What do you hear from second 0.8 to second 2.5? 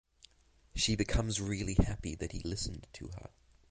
becomes really happy that he